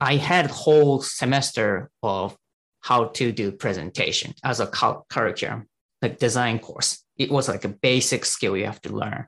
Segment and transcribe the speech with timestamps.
[0.00, 2.36] I had whole semester of
[2.80, 4.66] how to do presentation as a
[5.10, 5.66] curriculum,
[6.00, 7.04] like design course.
[7.16, 9.26] It was like a basic skill you have to learn.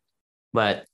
[0.52, 0.84] But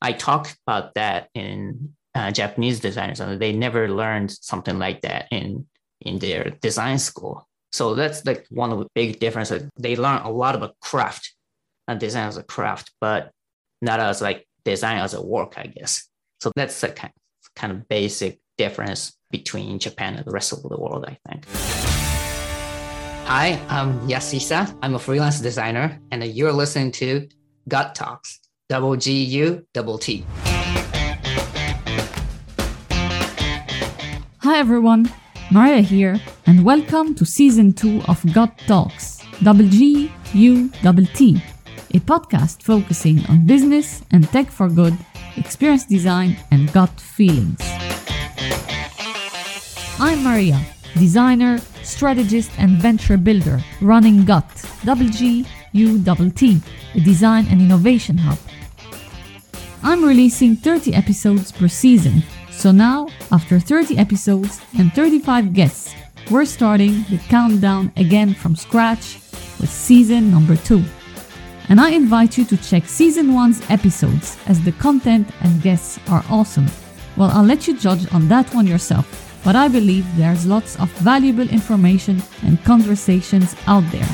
[0.00, 5.28] I talk about that in uh, Japanese designers, and they never learned something like that
[5.30, 5.66] in
[6.00, 7.46] in their design school.
[7.70, 9.68] So that's like one of the big differences.
[9.78, 11.32] They learn a lot about craft
[11.86, 13.30] and design as a craft, but
[13.80, 16.08] not as like design as a work, I guess.
[16.40, 17.12] So that's the kind
[17.54, 21.46] kind of basic difference between Japan and the rest of the world, I think.
[23.24, 24.76] Hi, I'm Yasuhisa.
[24.82, 27.28] I'm a freelance designer, and you're listening to
[27.68, 30.24] Gut Talks, double G U double T.
[34.40, 35.10] Hi, everyone.
[35.50, 41.40] Maria here, and welcome to season two of Gut Talks, double G U double T,
[41.94, 44.96] a podcast focusing on business and tech for good,
[45.36, 47.60] experience design, and gut feelings.
[49.98, 50.60] I'm Maria,
[50.98, 54.44] designer, strategist, and venture builder running GUT,
[54.84, 56.60] W-G-U-T,
[56.94, 58.38] a design and innovation hub.
[59.82, 65.94] I'm releasing 30 episodes per season, so now, after 30 episodes and 35 guests,
[66.30, 69.18] we're starting the countdown again from scratch
[69.60, 70.82] with season number 2.
[71.68, 76.24] And I invite you to check season 1's episodes as the content and guests are
[76.28, 76.66] awesome.
[77.16, 80.90] Well, I'll let you judge on that one yourself but I believe there's lots of
[80.98, 84.08] valuable information and conversations out there.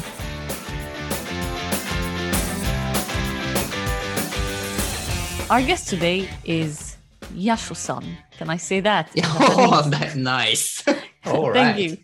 [5.51, 6.97] Our guest today is
[7.35, 8.05] Yasu-san.
[8.37, 9.11] Can I say that?
[9.41, 10.85] Oh, that's nice.
[11.27, 11.97] All Thank you.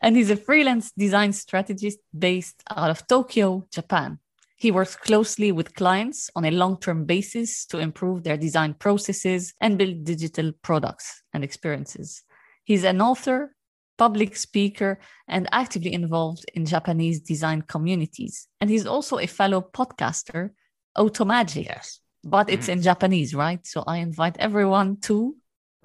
[0.00, 4.18] and he's a freelance design strategist based out of Tokyo, Japan.
[4.56, 9.52] He works closely with clients on a long term basis to improve their design processes
[9.60, 12.22] and build digital products and experiences.
[12.64, 13.54] He's an author,
[13.98, 14.98] public speaker,
[15.28, 18.48] and actively involved in Japanese design communities.
[18.60, 20.50] And he's also a fellow podcaster,
[20.96, 21.66] Automagic.
[21.66, 22.00] Yes.
[22.24, 22.78] But it's mm-hmm.
[22.78, 23.64] in Japanese, right?
[23.66, 25.36] So I invite everyone to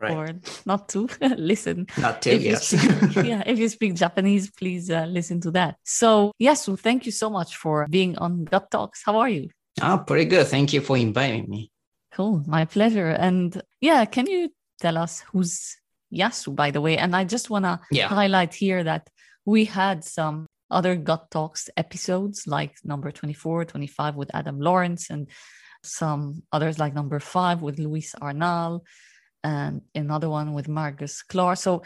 [0.02, 0.12] right.
[0.12, 1.08] or not to
[1.38, 1.88] listen.
[1.98, 2.68] Not to, if yes.
[2.68, 5.76] Speak, yeah, if you speak Japanese, please uh, listen to that.
[5.84, 9.04] So, Yasu, thank you so much for being on Gut Talks.
[9.06, 9.50] How are you?
[9.82, 10.48] Oh, pretty good.
[10.48, 11.72] Thank you for inviting me.
[12.14, 12.44] Cool.
[12.46, 13.10] My pleasure.
[13.10, 15.78] And yeah, can you tell us who's
[16.14, 16.98] Yasu, by the way?
[16.98, 18.08] And I just want to yeah.
[18.08, 19.10] highlight here that
[19.46, 25.28] we had some other Gut Talks episodes like number 24, 25 with Adam Lawrence and
[25.84, 28.82] some others like number five with Luis Arnal
[29.44, 31.58] and another one with Marcus Clark.
[31.58, 31.84] So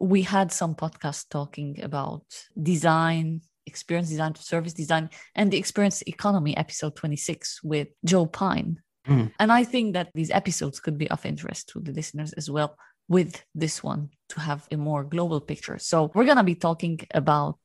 [0.00, 2.24] we had some podcasts talking about
[2.60, 8.80] design, experience design, service design, and the experience economy episode 26 with Joe Pine.
[9.06, 9.32] Mm.
[9.38, 12.76] And I think that these episodes could be of interest to the listeners as well
[13.08, 15.78] with this one to have a more global picture.
[15.78, 17.58] So we're going to be talking about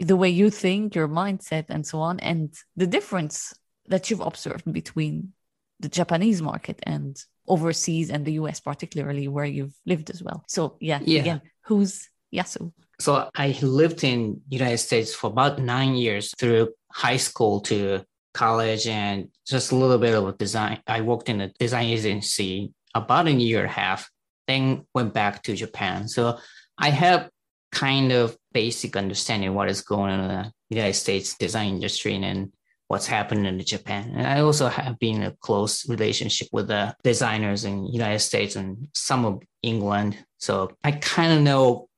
[0.00, 3.52] the way you think, your mindset, and so on, and the difference
[3.86, 5.32] that you've observed between
[5.80, 7.16] the Japanese market and
[7.48, 10.44] overseas and the US, particularly where you've lived as well.
[10.48, 11.20] So yeah, yeah.
[11.20, 12.72] again, who's Yasu?
[12.98, 18.86] So I lived in United States for about nine years through high school to college
[18.86, 20.80] and just a little bit of design.
[20.86, 24.10] I worked in a design agency about a year and a half,
[24.46, 26.08] then went back to Japan.
[26.08, 26.38] So
[26.78, 27.28] I have
[27.72, 32.52] kind of basic understanding what is going on in the United States design industry and
[32.88, 34.12] what's happening in Japan.
[34.16, 38.56] And I also have been in a close relationship with the designers in United States
[38.56, 40.16] and some of England.
[40.38, 41.88] So I kind of know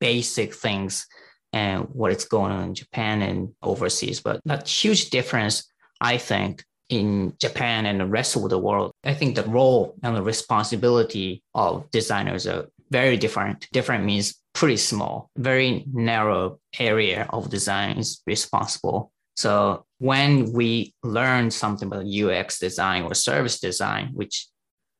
[0.00, 1.06] basic things
[1.52, 4.20] and what is going on in Japan and overseas.
[4.20, 5.70] But that huge difference,
[6.00, 10.16] I think, in Japan and the rest of the world, I think the role and
[10.16, 13.68] the responsibility of designers are very different.
[13.72, 21.50] Different means pretty small, very narrow area of design is responsible so when we learn
[21.50, 24.46] something about UX design or service design, which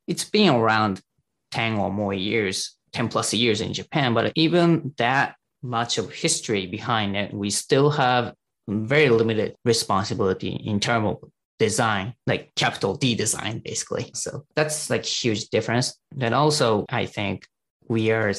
[0.07, 1.01] it's been around
[1.53, 6.67] 10 or more years, 10 plus years in Japan, but even that much of history
[6.67, 8.35] behind it, we still have
[8.69, 14.11] very limited responsibility in terms of design, like capital D design, basically.
[14.15, 15.99] So that's like huge difference.
[16.15, 17.47] Then also, I think
[17.89, 18.35] we are a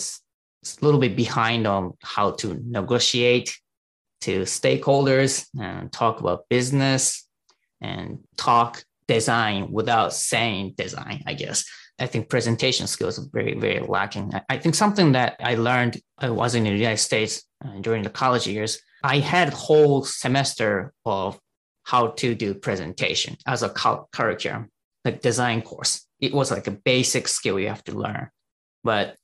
[0.81, 3.57] little bit behind on how to negotiate
[4.21, 7.27] to stakeholders and talk about business
[7.81, 11.65] and talk design without saying design, I guess.
[11.99, 14.31] I think presentation skills are very, very lacking.
[14.49, 18.09] I think something that I learned, I was in the United States uh, during the
[18.09, 18.79] college years.
[19.03, 21.39] I had a whole semester of
[21.83, 24.69] how to do presentation as a curriculum,
[25.03, 26.05] like design course.
[26.19, 28.29] It was like a basic skill you have to learn.
[28.83, 29.15] But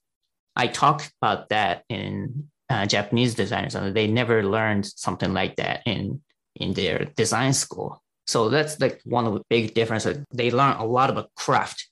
[0.56, 5.82] I talk about that in uh, Japanese designers, and they never learned something like that
[5.86, 6.22] in
[6.56, 8.02] in their design school.
[8.28, 10.24] So that's like one of the big differences.
[10.34, 11.90] They learn a lot about craft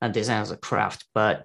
[0.00, 1.44] and design as a craft, but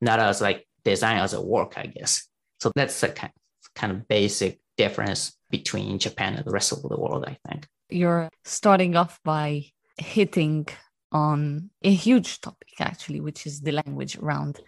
[0.00, 2.28] not as like design as a work, I guess.
[2.60, 3.32] So that's the kind
[3.74, 7.66] kind of basic difference between Japan and the rest of the world, I think.
[7.88, 9.66] You're starting off by
[9.96, 10.66] hitting
[11.12, 14.60] on a huge topic, actually, which is the language around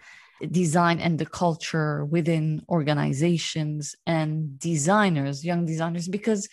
[0.51, 6.47] design and the culture within organizations and designers, young designers, because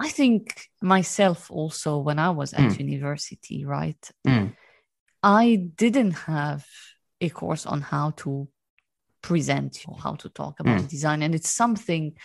[0.00, 2.78] I think myself also, when I was at mm.
[2.78, 4.54] university, right, mm.
[5.22, 6.64] I didn't have
[7.20, 8.48] a course on how to
[9.22, 10.88] present, or how to talk about mm.
[10.88, 11.22] design.
[11.22, 12.16] And it's something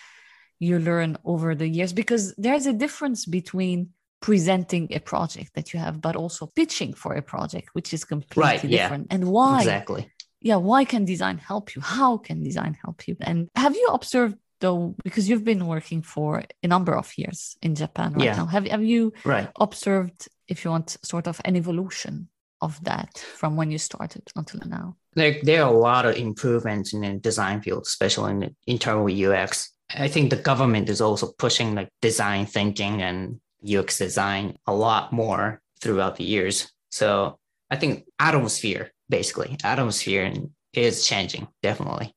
[0.60, 3.90] you learn over the years because there's a difference between
[4.22, 8.44] presenting a project that you have, but also pitching for a project, which is completely
[8.44, 9.08] right, different.
[9.10, 9.16] Yeah.
[9.16, 9.58] And why?
[9.60, 10.13] Exactly.
[10.44, 11.82] Yeah, why can design help you?
[11.82, 13.16] How can design help you?
[13.22, 17.76] And have you observed though, because you've been working for a number of years in
[17.76, 18.36] Japan right yeah.
[18.38, 19.50] now, have, have you right.
[19.60, 22.30] observed, if you want, sort of an evolution
[22.62, 24.96] of that from when you started until now?
[25.16, 29.08] There, there are a lot of improvements in the design field, especially in the internal
[29.12, 29.70] UX.
[29.94, 35.12] I think the government is also pushing like design thinking and UX design a lot
[35.12, 36.72] more throughout the years.
[36.90, 37.38] So
[37.70, 40.32] I think atmosphere, basically, atmosphere
[40.74, 42.14] is changing definitely.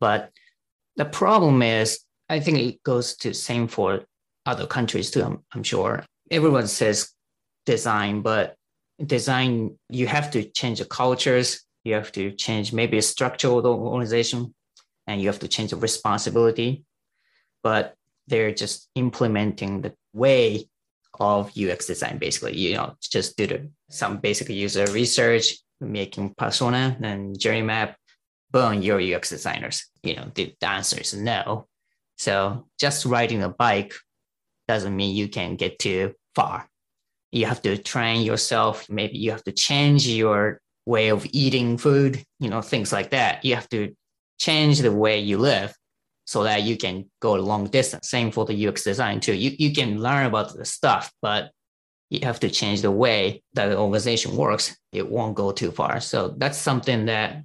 [0.00, 0.30] But
[0.96, 4.04] the problem is, I think it goes to same for
[4.46, 5.22] other countries too.
[5.22, 7.10] I'm, I'm sure everyone says
[7.66, 8.56] design, but
[9.04, 11.64] design you have to change the cultures.
[11.84, 14.54] You have to change maybe a the organization,
[15.06, 16.84] and you have to change the responsibility.
[17.62, 17.94] But
[18.28, 20.68] they're just implementing the way
[21.18, 22.56] of UX design, basically.
[22.56, 27.96] You know, just do the, some basic user research, making persona and journey map.
[28.50, 29.86] Boom, you're UX designers.
[30.02, 31.66] You know, the, the answer is no.
[32.18, 33.94] So just riding a bike
[34.68, 36.68] doesn't mean you can get too far.
[37.30, 38.88] You have to train yourself.
[38.88, 43.44] Maybe you have to change your way of eating food, you know, things like that.
[43.44, 43.94] You have to
[44.38, 45.72] change the way you live
[46.26, 48.10] so that you can go a long distance.
[48.10, 49.34] Same for the UX design too.
[49.34, 51.50] You, you can learn about the stuff, but
[52.12, 54.76] you have to change the way that the organization works.
[54.92, 55.98] It won't go too far.
[56.00, 57.42] So that's something that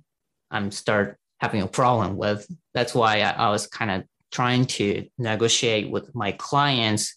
[0.52, 2.46] I'm start having a problem with.
[2.74, 7.16] That's why I, I was kind of trying to negotiate with my clients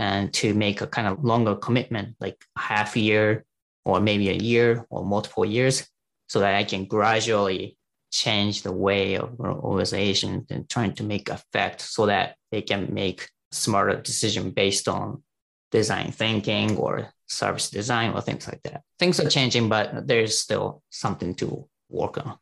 [0.00, 3.44] and to make a kind of longer commitment, like half year
[3.84, 5.88] or maybe a year or multiple years,
[6.28, 7.78] so that I can gradually
[8.10, 13.28] change the way of organization and trying to make effect so that they can make
[13.52, 15.22] smarter decision based on
[15.70, 18.82] design thinking or service design or things like that.
[18.98, 22.38] Things are changing, but there's still something to work on.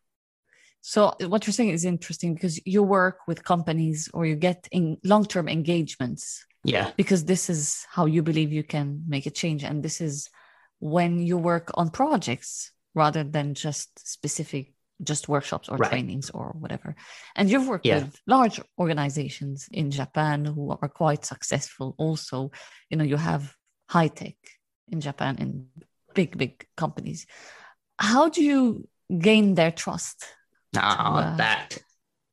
[0.80, 4.98] So what you're saying is interesting because you work with companies or you get in
[5.02, 6.46] long-term engagements.
[6.62, 6.92] Yeah.
[6.96, 9.64] Because this is how you believe you can make a change.
[9.64, 10.30] And this is
[10.78, 15.90] when you work on projects rather than just specific just workshops or right.
[15.90, 16.94] trainings or whatever.
[17.34, 17.98] And you've worked yeah.
[17.98, 22.50] with large organizations in Japan who are quite successful also.
[22.90, 23.54] You know, you have
[23.88, 24.36] high tech
[24.88, 25.66] in Japan in
[26.14, 27.26] big, big companies.
[27.98, 28.88] How do you
[29.18, 30.24] gain their trust?
[30.76, 31.78] Ah, uh, that.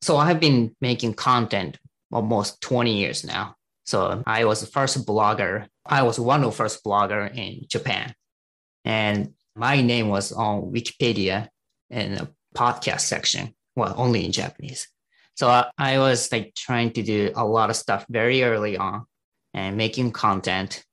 [0.01, 1.78] So I have been making content
[2.11, 3.56] almost 20 years now.
[3.85, 5.68] So I was the first blogger.
[5.85, 8.14] I was one of the first blogger in Japan.
[8.85, 11.47] And my name was on Wikipedia
[11.90, 14.88] and podcast section, well, only in Japanese.
[15.36, 19.06] So I, I was like trying to do a lot of stuff very early on
[19.54, 20.83] and making content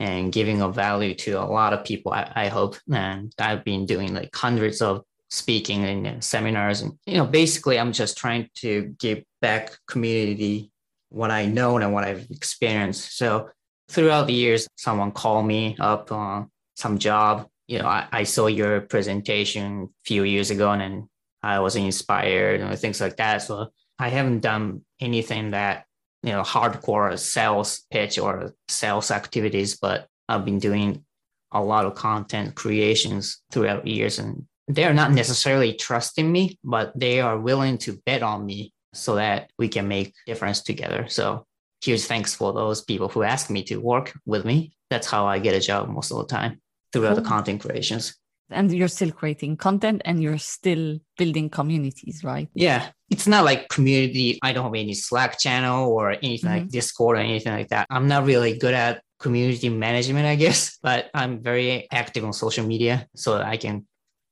[0.00, 2.76] and giving a value to a lot of people, I, I hope.
[2.92, 6.82] And I've been doing like hundreds of speaking and uh, seminars.
[6.82, 10.70] And, you know, basically, I'm just trying to give back community
[11.10, 13.16] what I know and what I've experienced.
[13.16, 13.50] So
[13.88, 18.46] throughout the years, someone called me up on some job you know, I, I saw
[18.46, 21.07] your presentation a few years ago and
[21.42, 23.38] I was inspired and things like that.
[23.42, 23.68] So
[23.98, 25.84] I haven't done anything that,
[26.22, 31.04] you know, hardcore sales pitch or sales activities, but I've been doing
[31.52, 37.20] a lot of content creations throughout years and they're not necessarily trusting me, but they
[37.20, 41.06] are willing to bet on me so that we can make difference together.
[41.08, 41.46] So
[41.82, 44.72] huge thanks for those people who ask me to work with me.
[44.90, 46.60] That's how I get a job most of the time
[46.92, 47.22] throughout cool.
[47.22, 48.16] the content creations.
[48.50, 52.48] And you're still creating content and you're still building communities, right?
[52.54, 52.88] Yeah.
[53.10, 54.38] It's not like community.
[54.42, 56.58] I don't have any Slack channel or anything mm-hmm.
[56.60, 57.86] like Discord or anything like that.
[57.90, 62.66] I'm not really good at community management, I guess, but I'm very active on social
[62.66, 63.86] media so I can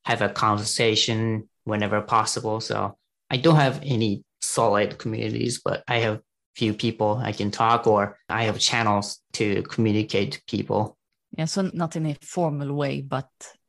[0.04, 2.60] have a conversation whenever possible.
[2.60, 2.96] So
[3.30, 6.20] I don't have any solid communities, but I have
[6.54, 10.96] few people I can talk or I have channels to communicate to people.
[11.36, 13.28] Yeah, so not in a formal way, but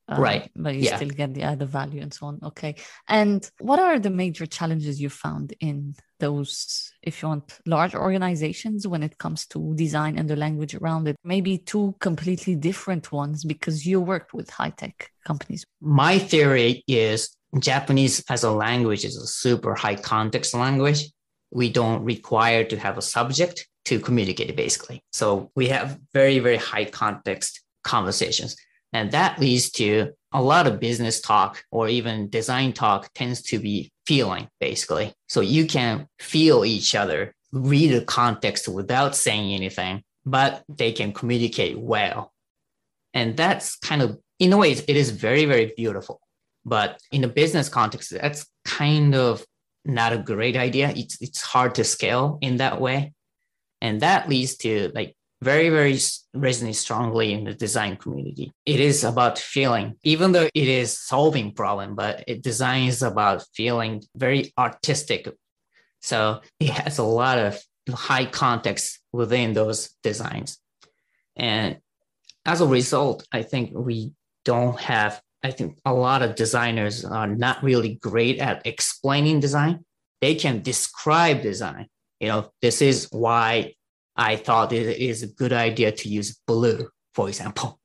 [0.09, 0.95] uh, right, but you yeah.
[0.95, 2.39] still get the other value and so on.
[2.43, 2.75] Okay,
[3.07, 8.87] and what are the major challenges you found in those, if you want, large organizations
[8.87, 11.15] when it comes to design and the language around it?
[11.23, 15.65] Maybe two completely different ones because you worked with high tech companies.
[15.81, 21.05] My theory is Japanese as a language is a super high context language.
[21.51, 25.01] We don't require to have a subject to communicate basically.
[25.13, 28.55] So we have very, very high context conversations.
[28.93, 33.59] And that leads to a lot of business talk or even design talk tends to
[33.59, 35.13] be feeling basically.
[35.27, 41.13] So you can feel each other, read the context without saying anything, but they can
[41.13, 42.33] communicate well.
[43.13, 46.19] And that's kind of, in a way, it is very, very beautiful.
[46.65, 49.45] But in a business context, that's kind of
[49.87, 50.93] not a great idea.
[50.95, 53.13] It's it's hard to scale in that way,
[53.81, 55.93] and that leads to like very very
[56.35, 58.51] resonate strongly in the design community.
[58.65, 63.45] It is about feeling, even though it is solving problem, but it design is about
[63.53, 65.27] feeling very artistic.
[66.01, 70.57] So it has a lot of high context within those designs,
[71.35, 71.77] and
[72.45, 74.13] as a result, I think we
[74.45, 79.85] don't have I think a lot of designers are not really great at explaining design.
[80.19, 81.87] They can describe design.
[82.19, 83.75] You know, this is why
[84.17, 87.79] I thought it is a good idea to use blue, for example.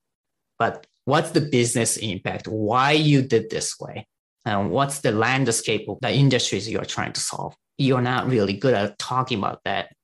[0.59, 2.49] But what's the business impact?
[2.49, 4.07] Why you did this way?
[4.45, 7.55] And what's the landscape of the industries you're trying to solve?
[7.79, 9.95] You're not really good at talking about that.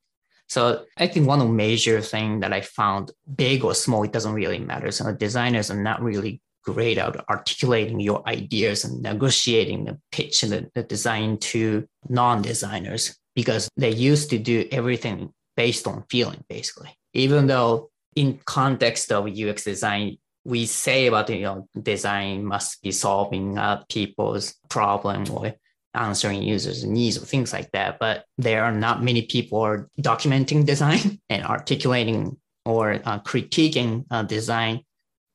[0.49, 4.13] So I think one of the major thing that I found, big or small, it
[4.13, 4.91] doesn't really matter.
[4.91, 10.53] So designers are not really great at articulating your ideas and negotiating the pitch and
[10.53, 16.93] the, the design to non-designers because they used to do everything based on feeling basically
[17.13, 22.93] even though in context of ux design we say about you know design must be
[22.93, 25.53] solving uh, people's problem or
[25.95, 30.65] answering users needs or things like that but there are not many people are documenting
[30.65, 32.37] design and articulating
[32.69, 34.85] or uh, critiquing uh, design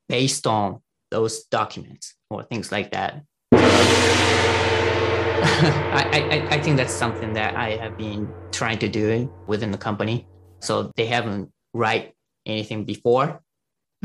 [0.07, 3.23] based on those documents or things like that.
[5.93, 9.77] I, I, I think that's something that I have been trying to do within the
[9.77, 10.27] company.
[10.59, 12.13] So they haven't write
[12.45, 13.41] anything before.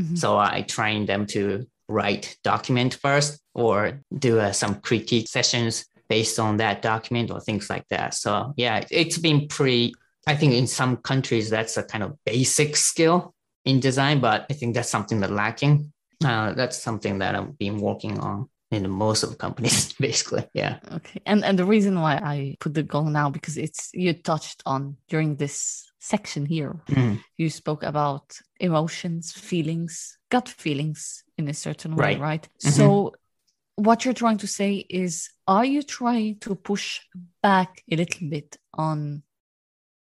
[0.01, 0.15] Mm-hmm.
[0.15, 6.39] So I train them to write document first or do uh, some critique sessions based
[6.39, 8.13] on that document or things like that.
[8.13, 9.93] So yeah, it's been pretty,
[10.27, 13.33] I think in some countries, that's a kind of basic skill
[13.65, 15.91] in design, but I think that's something that's lacking
[16.23, 20.45] uh, that's something that I've been working on in most of the companies, basically.
[20.53, 20.79] Yeah.
[20.91, 21.21] Okay.
[21.25, 24.97] And and the reason why I put the goal now because it's you touched on
[25.07, 26.81] during this section here.
[26.89, 27.19] Mm.
[27.37, 32.19] You spoke about emotions, feelings, gut feelings in a certain way, right?
[32.19, 32.43] right?
[32.43, 32.69] Mm-hmm.
[32.69, 33.13] So
[33.75, 36.99] what you're trying to say is are you trying to push
[37.41, 39.23] back a little bit on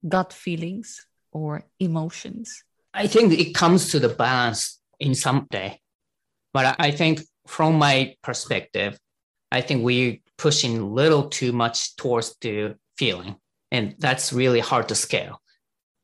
[0.07, 2.65] gut feelings or emotions?
[2.93, 5.81] I think it comes to the balance in some day
[6.53, 8.99] but I think from my perspective,
[9.51, 13.37] I think we're pushing a little too much towards the feeling.
[13.71, 15.41] And that's really hard to scale.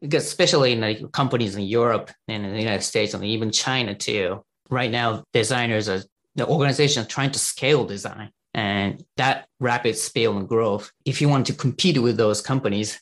[0.00, 3.94] Because especially in the companies in Europe and in the United States and even China
[3.94, 4.44] too.
[4.70, 6.02] Right now, designers are
[6.34, 10.90] the organization trying to scale design and that rapid scale and growth.
[11.04, 12.98] If you want to compete with those companies,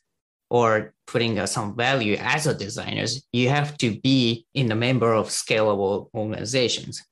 [0.53, 5.15] or putting uh, some value as a designers, you have to be in the member
[5.15, 7.03] of scalable organizations.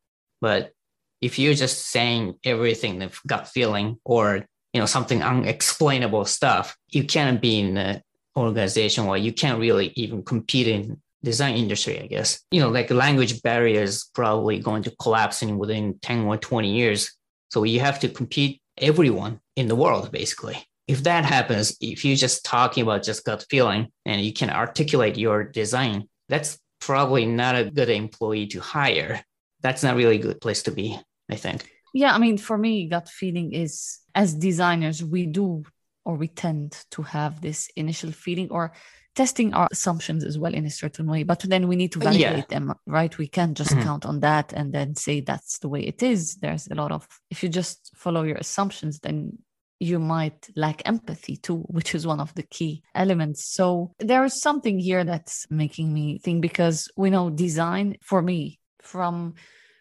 [0.42, 0.72] But
[1.20, 7.04] if you're just saying everything the gut feeling or you know something unexplainable stuff, you
[7.04, 8.02] can't be in the
[8.36, 12.40] organization or you can't really even compete in design industry, I guess.
[12.50, 17.12] You know, like language barriers probably going to collapse in within 10 or 20 years.
[17.50, 20.64] So you have to compete everyone in the world, basically.
[20.86, 25.18] If that happens, if you're just talking about just gut feeling and you can articulate
[25.18, 29.22] your design, that's probably not a good employee to hire
[29.62, 30.98] that's not really a good place to be,
[31.30, 31.70] I think.
[31.92, 35.64] Yeah, I mean, for me, gut feeling is as designers, we do
[36.04, 38.72] or we tend to have this initial feeling or
[39.14, 42.22] testing our assumptions as well in a certain way but then we need to validate
[42.22, 42.44] yeah.
[42.48, 43.82] them right we can't just mm-hmm.
[43.82, 47.06] count on that and then say that's the way it is there's a lot of
[47.28, 49.36] if you just follow your assumptions then
[49.80, 54.40] you might lack empathy too which is one of the key elements so there is
[54.40, 59.34] something here that's making me think because we know design for me from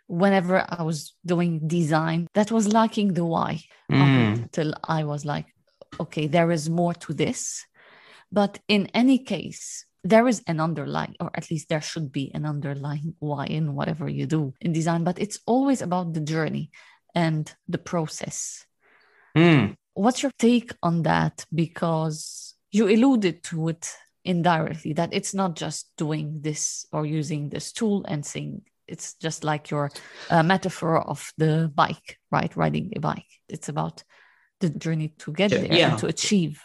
[0.10, 3.62] whenever I was doing design that was lacking the why
[3.92, 4.34] mm.
[4.42, 5.46] until I was like,
[6.00, 7.63] okay, there is more to this.
[8.32, 12.46] But in any case, there is an underlying, or at least there should be an
[12.46, 16.72] underlying why in whatever you do in design, but it's always about the journey
[17.13, 18.66] and the process.
[19.38, 19.75] Mm.
[19.94, 21.46] What's your take on that?
[21.54, 23.92] Because you alluded to it
[24.25, 29.43] indirectly that it's not just doing this or using this tool and saying it's just
[29.43, 29.91] like your
[30.29, 32.55] uh, metaphor of the bike, right?
[32.55, 33.25] Riding a bike.
[33.48, 34.03] It's about
[34.60, 35.91] the journey to get there yeah.
[35.91, 36.62] and to achieve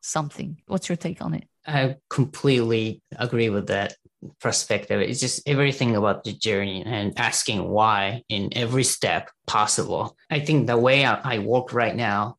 [0.00, 0.60] something.
[0.66, 1.48] What's your take on it?
[1.66, 3.94] I completely agree with that
[4.40, 5.00] perspective.
[5.00, 10.16] It's just everything about the journey and asking why in every step possible.
[10.30, 12.36] I think the way I, I work right now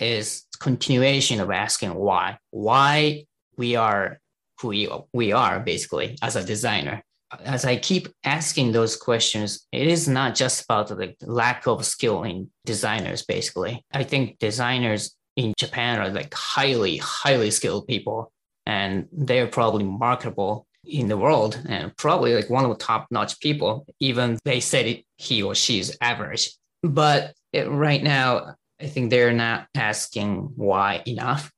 [0.00, 2.38] is continuation of asking why.
[2.50, 3.26] Why
[3.56, 4.18] we are
[4.60, 7.02] who we, we are basically as a designer.
[7.44, 12.22] As I keep asking those questions, it is not just about the lack of skill
[12.22, 13.84] in designers, basically.
[13.92, 18.32] I think designers in Japan are like highly, highly skilled people,
[18.66, 23.40] and they're probably marketable in the world and probably like one of the top notch
[23.40, 26.50] people, even they said it, he or she is average.
[26.82, 31.50] But it, right now, I think they're not asking why enough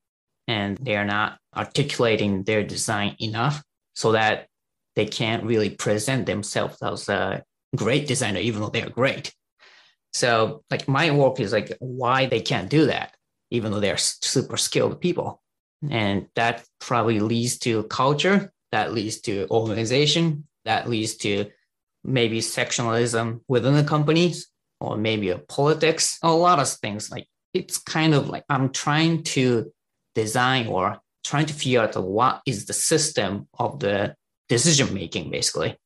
[0.47, 3.63] and they are not articulating their design enough
[3.95, 4.47] so that
[4.97, 7.45] they can't really present themselves as a
[7.77, 9.33] great designer, even though they're great.
[10.13, 13.15] So, like, my work is like why they can't do that,
[13.51, 15.43] even though they're super skilled people.
[15.91, 21.51] And that probably leads to culture, that leads to organization, that leads to
[22.03, 24.49] maybe sectionalism within the companies,
[24.81, 27.11] or maybe a politics, a lot of things.
[27.11, 29.71] Like, it's kind of like I'm trying to
[30.15, 34.15] design or trying to figure out what is the system of the
[34.49, 35.77] decision making basically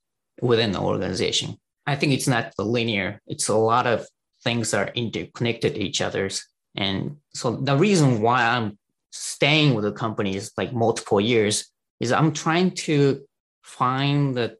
[0.40, 1.56] within the organization.
[1.86, 3.20] I think it's not linear.
[3.26, 4.06] It's a lot of
[4.42, 6.46] things are interconnected to each other's.
[6.76, 8.78] And so the reason why I'm
[9.10, 13.22] staying with the company is like multiple years is I'm trying to
[13.62, 14.56] find the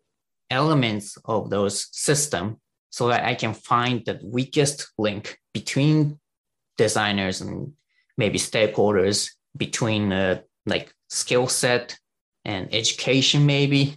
[0.50, 2.60] elements of those system
[2.90, 6.18] so that I can find the weakest link between
[6.76, 7.72] designers and
[8.16, 10.10] maybe stakeholders between
[10.66, 11.96] like skill set
[12.50, 13.96] and education maybe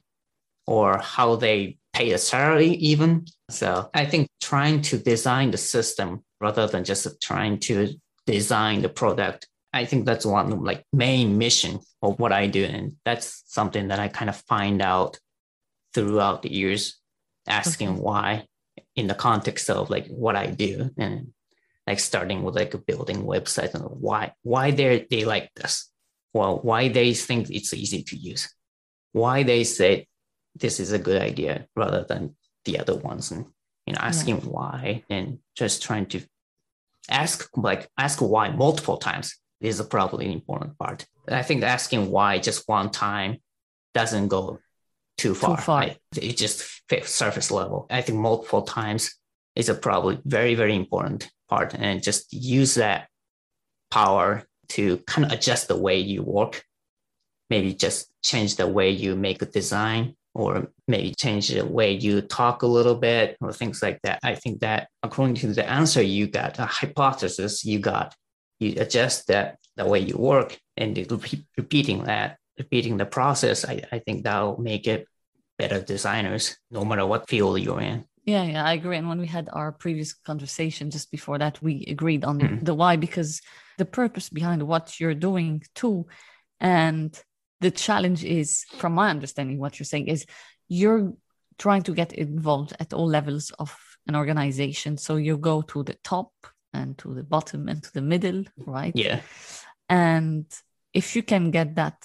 [0.66, 3.26] or how they pay a salary even.
[3.50, 7.76] So i think trying to design the system rather than just trying to
[8.26, 12.64] design the product i think that's one like main mission of what i do.
[12.66, 15.20] And that's something that i kind of find out
[15.94, 17.00] throughout the years
[17.48, 18.00] asking okay.
[18.00, 18.46] why
[18.96, 21.34] in the context of like what i do and
[21.88, 25.92] like starting with like a building website and why why they they like this
[26.34, 28.54] well why they think it's easy to use
[29.12, 30.08] why they say
[30.56, 33.46] this is a good idea rather than the other ones and
[33.86, 34.46] you know asking yeah.
[34.46, 36.22] why and just trying to
[37.10, 42.10] ask like ask why multiple times is a probably an important part i think asking
[42.10, 43.38] why just one time
[43.94, 44.60] doesn't go
[45.18, 45.80] too far, too far.
[45.82, 45.98] Right?
[46.16, 49.16] it just surface level i think multiple times
[49.56, 53.08] is a probably very very important part and just use that
[53.92, 56.64] power to kind of adjust the way you work
[57.50, 62.22] maybe just change the way you make a design or maybe change the way you
[62.22, 66.02] talk a little bit or things like that i think that according to the answer
[66.02, 68.16] you got a hypothesis you got
[68.60, 70.98] you adjust that the way you work and
[71.58, 75.08] repeating that repeating the process I, I think that'll make it
[75.58, 78.96] better designers no matter what field you're in yeah, yeah, I agree.
[78.96, 82.64] And when we had our previous conversation just before that, we agreed on mm-hmm.
[82.64, 83.42] the why because
[83.78, 86.08] the purpose behind what you're doing too.
[86.60, 87.20] And
[87.62, 90.26] the challenge is, from my understanding, what you're saying is
[90.68, 91.14] you're
[91.58, 94.98] trying to get involved at all levels of an organization.
[94.98, 96.32] So you go to the top
[96.74, 98.94] and to the bottom and to the middle, right?
[98.96, 99.22] Yeah.
[99.90, 100.46] And
[100.94, 102.04] if you can get that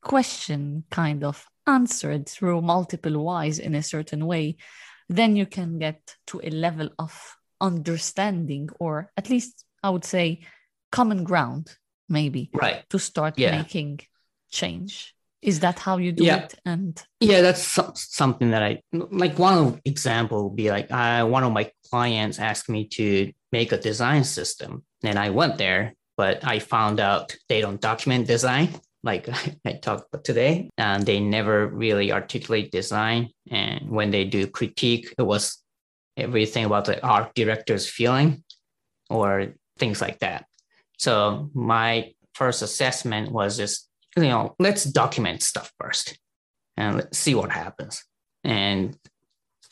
[0.00, 4.56] question kind of answered through multiple whys in a certain way,
[5.08, 10.40] then you can get to a level of understanding or at least i would say
[10.92, 11.76] common ground
[12.08, 13.56] maybe right to start yeah.
[13.56, 14.00] making
[14.50, 16.44] change is that how you do yeah.
[16.44, 21.42] it and yeah that's something that i like one example would be like uh, one
[21.42, 26.46] of my clients asked me to make a design system and i went there but
[26.46, 28.68] i found out they don't document design
[29.02, 29.28] like
[29.64, 33.30] I talked about today, and they never really articulate design.
[33.50, 35.58] And when they do critique, it was
[36.16, 38.44] everything about the art director's feeling
[39.10, 40.46] or things like that.
[41.02, 46.16] So my first assessment was just, you know, let's document stuff first
[46.76, 48.04] and let's see what happens.
[48.44, 48.96] And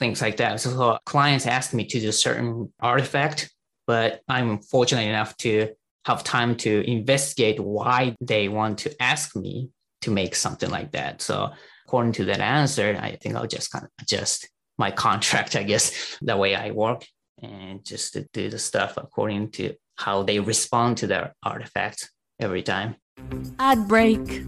[0.00, 0.60] things like that.
[0.60, 3.48] So clients asked me to do certain artifact,
[3.86, 5.68] but I'm fortunate enough to
[6.04, 11.22] have time to investigate why they want to ask me to make something like that.
[11.22, 11.50] So
[11.86, 16.18] according to that answer, I think I'll just kind of adjust my contract, I guess,
[16.20, 17.06] the way I work
[17.40, 22.62] and just to do the stuff according to how they respond to their artifacts every
[22.62, 22.96] time.
[23.58, 24.44] Ad break.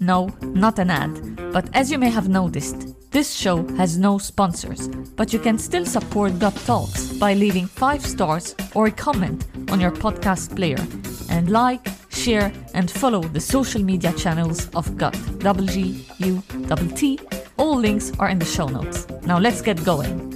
[0.00, 1.14] No, not an ad.
[1.52, 2.78] But as you may have noticed,
[3.12, 8.04] this show has no sponsors, but you can still support Gut Talks by leaving five
[8.04, 10.82] stars or a comment on your podcast player
[11.30, 15.16] and like, share, and follow the social media channels of Gut.
[15.38, 17.18] Double G U double T.
[17.56, 19.06] All links are in the show notes.
[19.22, 20.35] Now let's get going.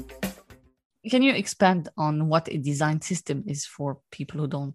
[1.08, 4.74] Can you expand on what a design system is for people who don't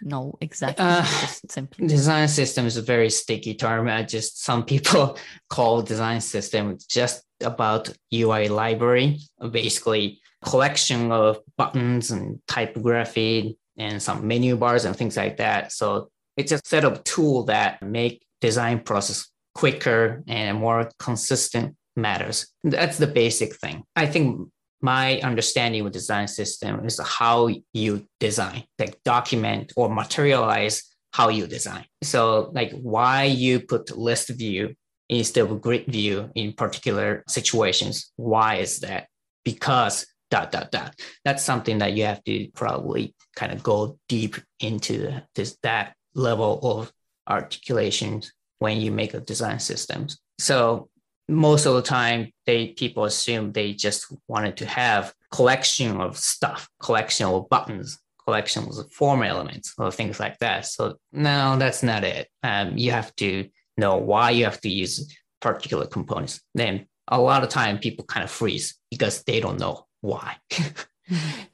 [0.00, 0.84] know exactly?
[0.84, 1.04] Uh,
[1.48, 1.86] simply.
[1.86, 3.88] Design system is a very sticky term.
[3.88, 5.16] I just some people
[5.48, 9.18] call design system just about UI library,
[9.50, 15.72] basically collection of buttons and typography and some menu bars and things like that.
[15.72, 22.48] So it's a set of tool that make design process quicker and more consistent matters.
[22.64, 23.84] That's the basic thing.
[23.94, 24.48] I think
[24.82, 31.46] my understanding of design system is how you design, like document or materialize how you
[31.46, 31.84] design.
[32.02, 34.74] So like why you put list view
[35.08, 38.12] instead of grid view in particular situations.
[38.16, 39.06] Why is that?
[39.44, 40.98] Because dot dot dot.
[41.24, 46.58] That's something that you have to probably kind of go deep into this that level
[46.62, 46.92] of
[47.28, 48.22] articulation
[48.58, 50.18] when you make a design systems.
[50.38, 50.88] So
[51.32, 56.68] most of the time they people assume they just wanted to have collection of stuff
[56.80, 60.66] collection of buttons collections of form elements or things like that.
[60.66, 62.28] So no that's not it.
[62.42, 66.40] Um, you have to know why you have to use particular components.
[66.54, 70.36] Then a lot of time people kind of freeze because they don't know why.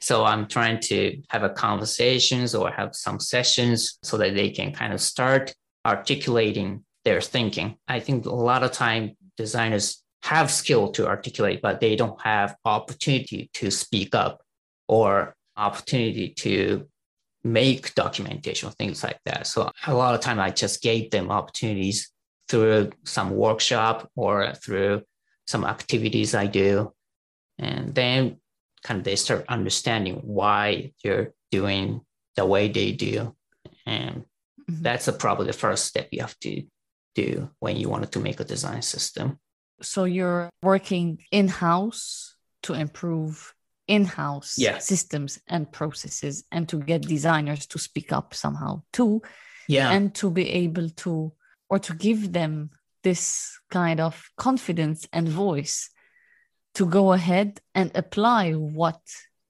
[0.01, 4.73] So i'm trying to have a conversations or have some sessions so that they can
[4.73, 5.53] kind of start
[5.87, 7.77] articulating their thinking.
[7.89, 12.57] I think a lot of time designers have skill to articulate, but they don't have
[12.65, 14.43] opportunity to speak up
[14.89, 16.87] or opportunity to
[17.45, 19.47] make documentation, things like that.
[19.47, 22.11] So a lot of time I just gave them opportunities
[22.49, 25.03] through some workshop or through
[25.47, 26.93] some activities I do.
[27.59, 28.39] And then
[28.83, 32.01] kind of they start understanding why they're doing
[32.37, 33.35] the way they do.
[33.87, 34.83] And mm-hmm.
[34.83, 36.63] that's a, probably the first step you have to
[37.23, 39.39] do when you wanted to make a design system.
[39.81, 43.55] So you're working in house to improve
[43.87, 44.79] in house yeah.
[44.79, 49.23] systems and processes and to get designers to speak up somehow too.
[49.69, 49.91] Yeah.
[49.91, 51.33] And to be able to,
[51.71, 52.71] or to give them
[53.03, 55.91] this kind of confidence and voice
[56.75, 59.01] to go ahead and apply what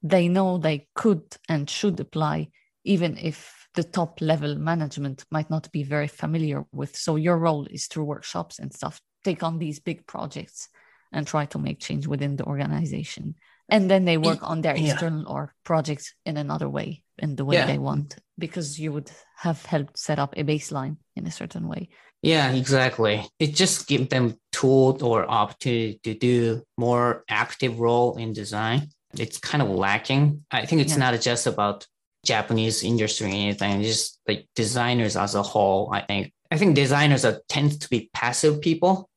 [0.03, 2.49] they know they could and should apply,
[2.85, 6.97] even if the top level management might not be very familiar with.
[6.97, 10.69] So your role is through workshops and stuff, take on these big projects
[11.13, 13.35] and try to make change within the organization.
[13.69, 17.57] And then they work on their external or projects in another way, in the way
[17.57, 17.67] yeah.
[17.67, 21.91] they want, because you would have helped set up a baseline in a certain way.
[22.23, 23.25] Yeah, exactly.
[23.39, 28.89] It just gives them tool or opportunity to do more active role in design.
[29.17, 30.45] It's kind of lacking.
[30.51, 31.11] I think it's yeah.
[31.11, 31.87] not just about
[32.29, 35.91] Japanese industry or anything, just like designers as a whole.
[35.93, 39.09] I think I think designers are tend to be passive people.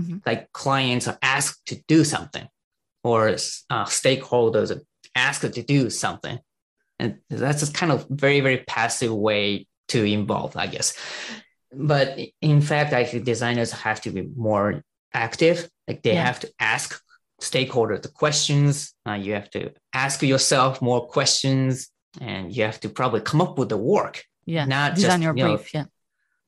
[0.00, 0.18] Mm-hmm.
[0.26, 2.46] Like clients are asked to do something,
[3.02, 4.82] or uh, stakeholders are
[5.14, 6.38] asked to do something,
[6.98, 10.94] and that's a kind of very very passive way to involve, I guess.
[11.72, 15.68] But in fact, I think designers have to be more active.
[15.88, 16.26] Like they yeah.
[16.26, 17.00] have to ask
[17.40, 18.94] stakeholders the questions.
[19.08, 21.88] Uh, you have to ask yourself more questions
[22.20, 24.24] and you have to probably come up with the work.
[24.46, 24.64] Yeah.
[24.64, 25.74] Not design just, your you brief.
[25.74, 25.86] Know, yeah.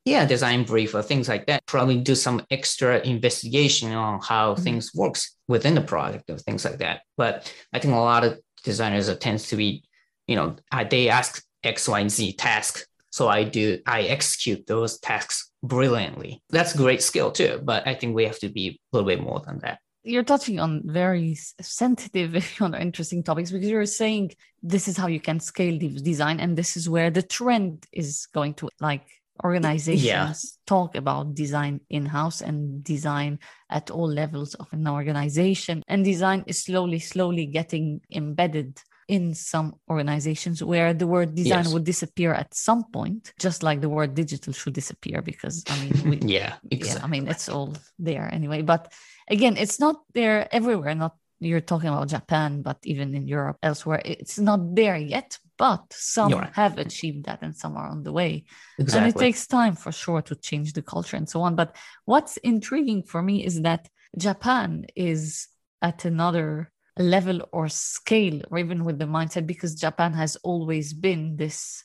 [0.04, 1.66] Yeah, design brief or things like that.
[1.66, 4.62] Probably do some extra investigation on how mm-hmm.
[4.62, 7.00] things works within the product or things like that.
[7.16, 9.82] But I think a lot of designers tends to be,
[10.28, 10.56] you know,
[10.90, 12.86] they ask X, Y, and Z task.
[13.10, 16.40] So I do, I execute those tasks brilliantly.
[16.50, 17.60] That's a great skill too.
[17.64, 20.60] But I think we have to be a little bit more than that you're touching
[20.60, 25.78] on very sensitive and interesting topics because you're saying this is how you can scale
[25.78, 29.06] design and this is where the trend is going to like
[29.44, 30.32] organizations yeah.
[30.66, 33.38] talk about design in-house and design
[33.68, 39.74] at all levels of an organization and design is slowly slowly getting embedded in some
[39.88, 41.72] organizations where the word design yes.
[41.72, 46.10] would disappear at some point, just like the word digital should disappear because I mean,
[46.10, 47.00] we, yeah, exactly.
[47.00, 48.62] yeah, I mean, it's all there anyway.
[48.62, 48.92] But
[49.28, 50.94] again, it's not there everywhere.
[50.94, 55.38] Not you're talking about Japan, but even in Europe, elsewhere, it's not there yet.
[55.56, 56.52] but some right.
[56.54, 58.44] have achieved that and some are on the way.
[58.78, 59.08] Exactly.
[59.08, 61.56] And it takes time for sure to change the culture and so on.
[61.56, 65.48] But what's intriguing for me is that Japan is
[65.82, 71.36] at another level or scale, or even with the mindset, because Japan has always been
[71.36, 71.84] this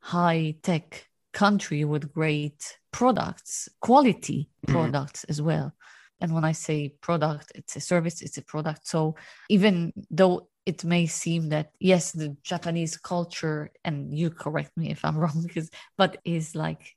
[0.00, 4.72] high tech country with great products, quality mm-hmm.
[4.72, 5.72] products as well.
[6.20, 8.86] And when I say product, it's a service, it's a product.
[8.86, 9.16] So
[9.48, 15.04] even though it may seem that yes, the Japanese culture, and you correct me if
[15.04, 16.96] I'm wrong, because but is like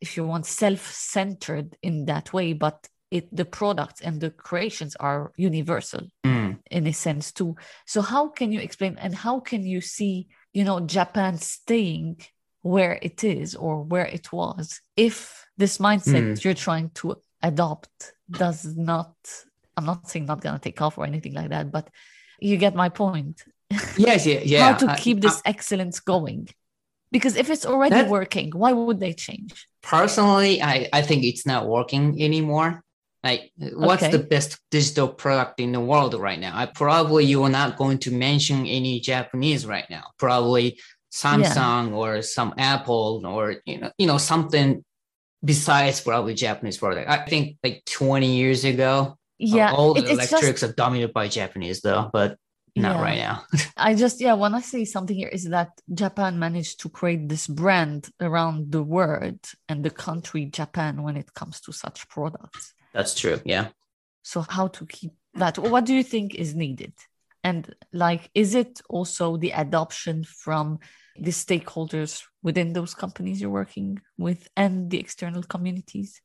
[0.00, 5.32] if you want self-centered in that way, but it the products and the creations are
[5.36, 6.58] universal mm.
[6.70, 7.56] in a sense too.
[7.86, 12.20] So how can you explain and how can you see, you know, Japan staying
[12.62, 16.44] where it is or where it was if this mindset mm.
[16.44, 19.14] you're trying to adopt does not
[19.76, 21.88] i'm not saying not gonna take off or anything like that but
[22.40, 23.42] you get my point.
[23.96, 26.48] Yes yeah yeah how to keep I, this I, excellence going.
[27.10, 29.66] Because if it's already that, working why would they change?
[29.82, 32.82] Personally i i think it's not working anymore.
[33.24, 34.12] Like what's okay.
[34.12, 36.52] the best digital product in the world right now?
[36.56, 40.04] I probably you are not going to mention any japanese right now.
[40.18, 40.78] Probably
[41.12, 41.96] samsung yeah.
[41.96, 44.84] or some apple or you know you know something
[45.44, 47.08] besides probably Japanese product.
[47.08, 51.12] I think like 20 years ago, uh, yeah, all the it, electrics just, are dominated
[51.12, 52.36] by Japanese though, but
[52.76, 53.02] not yeah.
[53.02, 53.44] right now.
[53.76, 57.46] I just yeah, when I say something here is that Japan managed to create this
[57.46, 62.74] brand around the world and the country Japan when it comes to such products.
[62.92, 63.40] That's true.
[63.44, 63.68] Yeah.
[64.22, 65.58] So how to keep that?
[65.58, 66.94] What do you think is needed?
[67.44, 70.80] And like, is it also the adoption from
[71.22, 76.20] the stakeholders within those companies you're working with and the external communities?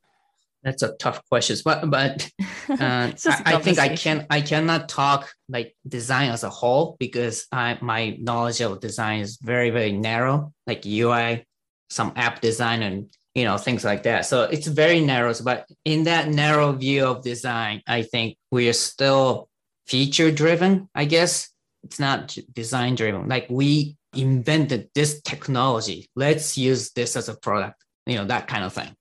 [0.63, 2.29] That's a tough question, but but
[2.69, 7.47] uh, I, I think I can I cannot talk like design as a whole because
[7.51, 11.45] I my knowledge of design is very very narrow, like UI,
[11.89, 14.25] some app design, and you know things like that.
[14.25, 15.33] So it's very narrow.
[15.43, 19.49] But in that narrow view of design, I think we are still
[19.85, 20.87] feature driven.
[20.95, 21.49] I guess
[21.83, 23.27] it's not design driven.
[23.27, 26.09] Like we invented this technology.
[26.15, 28.95] Let's use this as a product, you know, that kind of thing.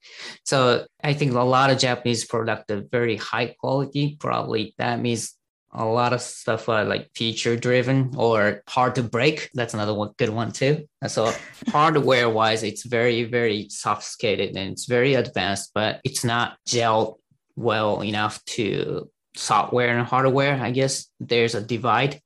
[0.45, 4.17] So I think a lot of Japanese product are very high quality.
[4.19, 5.35] Probably that means
[5.75, 9.51] a lot of stuff are like feature driven or hard to break.
[9.55, 10.87] That's another one good one too.
[11.07, 11.33] So
[11.69, 17.17] hardware wise, it's very, very sophisticated and it's very advanced, but it's not gelled
[17.57, 20.61] well enough to software and hardware.
[20.61, 22.21] I guess there's a divide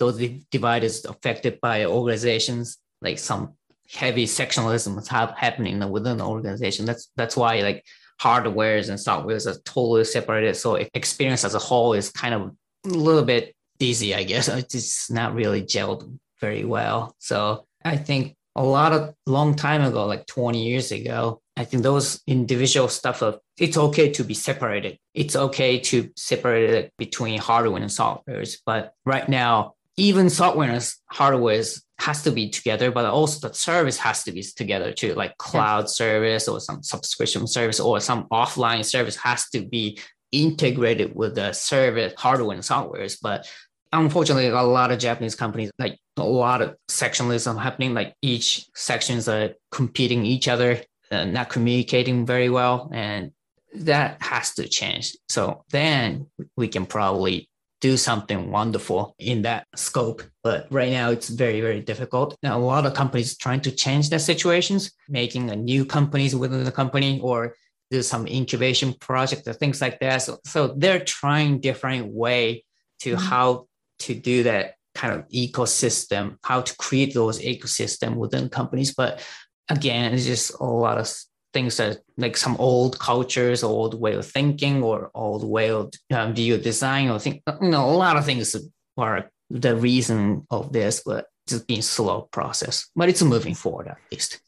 [0.00, 0.18] those
[0.50, 3.54] divide is affected by organizations like some
[3.88, 6.86] heavy sectionalism is happening within the organization.
[6.86, 7.84] That's that's why like
[8.20, 10.56] hardwares and softwares are totally separated.
[10.56, 15.10] So experience as a whole is kind of a little bit dizzy i guess it's
[15.10, 17.14] not really gelled very well.
[17.18, 21.84] So i think a lot of long time ago like 20 years ago i think
[21.84, 24.98] those individual stuff of it's okay to be separated.
[25.12, 28.56] It's okay to separate it between hardware and softwares.
[28.64, 31.62] But right now even software and hardware
[31.98, 35.82] has to be together, but also the service has to be together too, like cloud
[35.82, 35.86] yeah.
[35.86, 39.98] service or some subscription service or some offline service has to be
[40.32, 43.18] integrated with the service hardware and softwares.
[43.20, 43.46] But
[43.92, 49.28] unfortunately, a lot of Japanese companies, like a lot of sectionalism happening, like each sections
[49.28, 52.88] are competing each other, uh, not communicating very well.
[52.94, 53.32] And
[53.74, 55.14] that has to change.
[55.28, 57.49] So then we can probably
[57.80, 60.22] do something wonderful in that scope.
[60.44, 62.36] But right now, it's very, very difficult.
[62.42, 66.64] Now, a lot of companies trying to change their situations, making a new companies within
[66.64, 67.54] the company or
[67.90, 70.18] do some incubation project or things like that.
[70.18, 72.64] So, so they're trying different way
[73.00, 73.24] to mm-hmm.
[73.24, 73.66] how
[74.00, 78.94] to do that kind of ecosystem, how to create those ecosystem within companies.
[78.94, 79.24] But
[79.68, 81.12] again, it's just a lot of
[81.52, 86.30] things that like some old cultures, old way of thinking, or old way of uh,
[86.32, 88.56] view design, or think you know a lot of things
[88.96, 92.88] are the reason of this, but just being slow process.
[92.94, 94.40] But it's moving forward at least.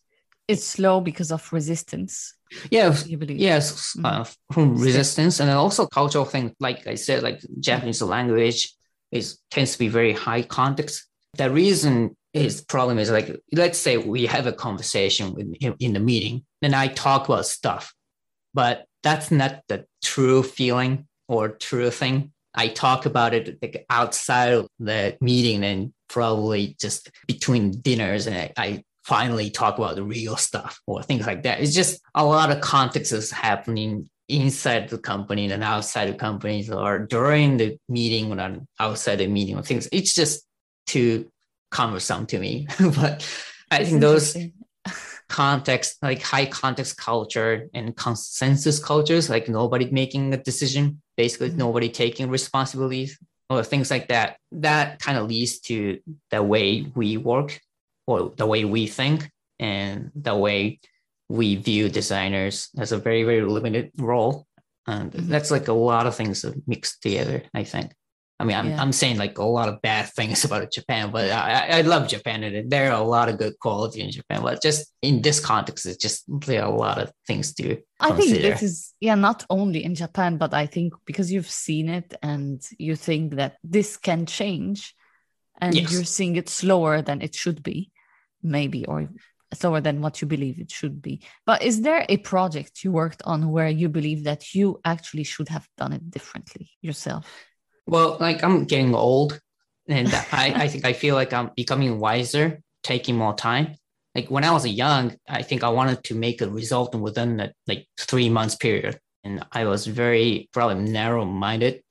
[0.49, 2.35] It's slow because of resistance.
[2.71, 4.05] Yeah, yes, mm.
[4.05, 6.55] uh, from resistance and also cultural thing.
[6.61, 8.75] Like I said, like Japanese language
[9.11, 11.07] is tends to be very high context.
[11.35, 16.01] The reason is problem is like let's say we have a conversation in, in the
[16.01, 17.95] meeting and I talk about stuff,
[18.55, 22.33] but that's not the true feeling or true thing.
[22.55, 28.37] I talk about it like outside of the meeting and probably just between dinners, and
[28.37, 31.61] I, I finally talk about the real stuff or things like that.
[31.61, 36.71] It's just a lot of context is happening inside the company and outside the companies
[36.71, 39.89] or during the meeting or outside the meeting or things.
[39.93, 40.45] It's just
[40.87, 41.31] too
[41.71, 42.67] cumbersome to me.
[42.81, 43.27] but
[43.71, 44.37] I think those
[45.33, 51.67] context, like high context culture and consensus cultures, like nobody making a decision, basically mm-hmm.
[51.67, 53.11] nobody taking responsibility
[53.49, 55.99] or things like that, that kind of leads to
[56.31, 57.59] the way we work
[58.07, 60.79] or the way we think and the way
[61.31, 64.47] we view designers as a very, very limited role.
[64.87, 65.31] And mm-hmm.
[65.31, 67.93] that's like a lot of things mixed together, I think.
[68.43, 68.83] I mean, I'm, yeah.
[68.83, 72.43] I'm saying like a lot of bad things about Japan, but I, I love Japan
[72.43, 74.43] and there are a lot of good quality in Japan.
[74.43, 78.09] But just in this context, it's just there are a lot of things to I
[78.09, 78.41] consider.
[78.41, 82.15] think this is yeah, not only in Japan, but I think because you've seen it
[82.21, 84.93] and you think that this can change,
[85.61, 85.93] and yes.
[85.93, 87.93] you're seeing it slower than it should be,
[88.43, 89.09] maybe, or
[89.55, 91.23] slower than what you believe it should be.
[91.47, 95.49] But is there a project you worked on where you believe that you actually should
[95.49, 97.27] have done it differently yourself?
[97.87, 99.41] Well, like I'm getting old,
[99.89, 103.77] and I, I think I feel like I'm becoming wiser, taking more time.
[104.15, 107.53] Like when I was young, I think I wanted to make a result within a
[107.67, 111.83] like three months period, and I was very probably narrow minded,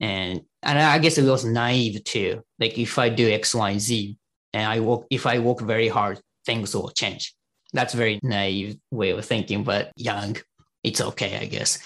[0.00, 2.42] and and I guess it was naive too.
[2.58, 4.16] Like if I do X, Y, Z,
[4.52, 7.34] and I work, if I work very hard, things will change.
[7.72, 10.36] That's very naive way of thinking, but young,
[10.82, 11.78] it's okay, I guess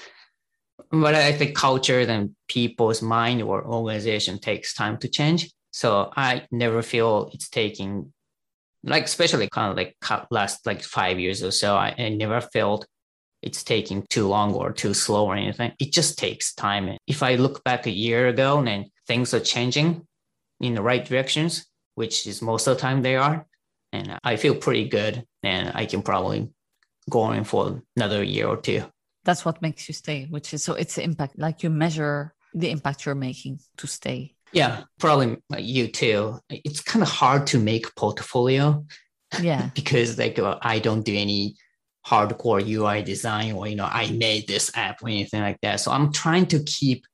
[0.90, 5.50] but I think culture and people's mind or organization takes time to change.
[5.70, 8.12] So I never feel it's taking,
[8.83, 9.96] like especially kind of like
[10.31, 11.76] last like five years or so.
[11.76, 12.87] I, I never felt
[13.42, 15.72] it's taking too long or too slow or anything.
[15.79, 16.88] It just takes time.
[16.88, 20.07] And If I look back a year ago and things are changing
[20.61, 23.46] in the right directions, which is most of the time they are,
[23.92, 26.50] and I feel pretty good, and I can probably
[27.09, 28.85] go on for another year or two
[29.24, 33.06] that's what makes you stay which is so it's impact like you measure the impact
[33.06, 34.35] you're making to stay.
[34.52, 36.38] Yeah probably you too.
[36.48, 38.85] It's kind of hard to make portfolio
[39.40, 39.70] yeah.
[39.74, 41.56] because like uh, i don't do any
[42.06, 45.80] hardcore ui design or you know i made this app or anything like that.
[45.80, 47.04] So i'm trying to keep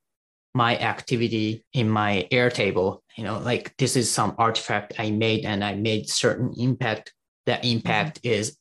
[0.55, 5.63] my activity in my airtable you know like this is some artifact i made and
[5.63, 7.13] i made certain impact.
[7.45, 8.33] That impact mm-hmm.
[8.33, 8.56] is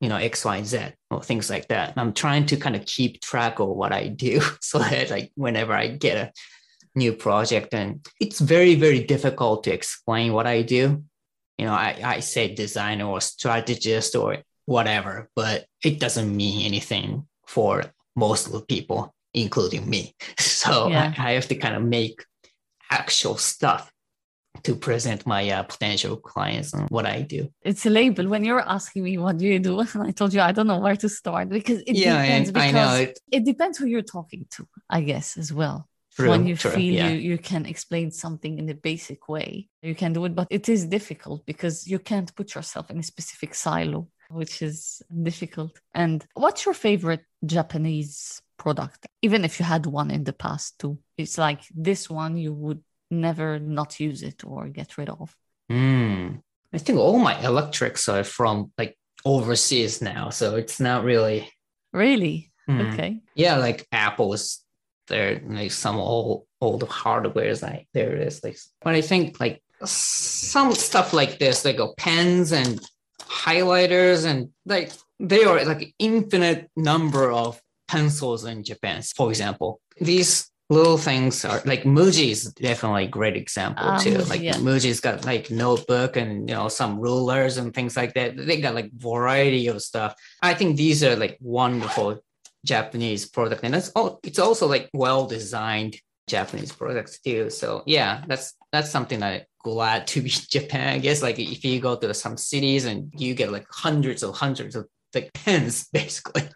[0.00, 0.78] you know X, Y, Z
[1.10, 1.94] or things like that.
[1.96, 5.72] I'm trying to kind of keep track of what I do so that like whenever
[5.72, 6.32] I get a
[6.94, 11.04] new project and it's very very difficult to explain what I do.
[11.58, 17.26] You know, I, I say designer or strategist or whatever, but it doesn't mean anything
[17.46, 17.84] for
[18.16, 20.14] most of the people, including me.
[20.38, 21.14] So yeah.
[21.16, 22.22] I, I have to kind of make
[22.90, 23.90] actual stuff
[24.64, 27.48] to present my uh, potential clients and what I do.
[27.62, 28.28] It's a label.
[28.28, 30.78] When you're asking me what do you do, and I told you I don't know
[30.78, 32.50] where to start because it yeah, depends.
[32.50, 35.88] Because I know it, it depends who you're talking to, I guess, as well.
[36.16, 37.08] True, when you true, feel yeah.
[37.08, 40.68] you, you can explain something in a basic way, you can do it, but it
[40.68, 45.80] is difficult because you can't put yourself in a specific silo, which is difficult.
[45.94, 49.06] And what's your favorite Japanese product?
[49.22, 52.82] Even if you had one in the past too, it's like this one you would
[53.10, 55.34] never not use it or get rid of?
[55.70, 56.42] Mm.
[56.72, 61.50] I think all my electrics are from like overseas now, so it's not really.
[61.92, 62.52] Really?
[62.68, 62.92] Mm.
[62.92, 63.20] Okay.
[63.34, 64.64] Yeah, like Apple's
[65.08, 67.62] there, like some old old hardwares.
[67.62, 72.52] Like there is like, but I think like some stuff like this, like go pens
[72.52, 72.80] and
[73.20, 79.02] highlighters and like there are like infinite number of pencils in Japan.
[79.02, 84.18] For example, these little things are like Muji is definitely a great example um, too.
[84.18, 84.54] Like yeah.
[84.54, 88.36] Muji's got like notebook and you know some rulers and things like that.
[88.36, 90.14] They got like variety of stuff.
[90.40, 92.22] I think these are like wonderful
[92.64, 94.20] Japanese product, and it's all.
[94.22, 95.96] It's also like well designed
[96.28, 97.50] Japanese products too.
[97.50, 100.94] So yeah, that's that's something that glad to be Japan.
[100.94, 104.36] I guess like if you go to some cities and you get like hundreds of
[104.36, 106.48] hundreds of like pens basically